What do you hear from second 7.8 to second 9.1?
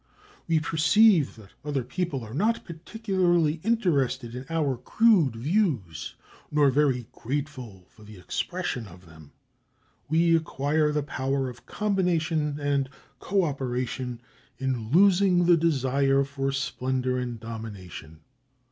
for the expression of